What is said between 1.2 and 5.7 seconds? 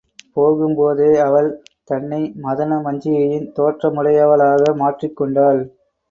அவள், தன்னை மதனமஞ்சிகையின் தோற்றமுடையவளாக மாற்றிக் கொண்டாள்.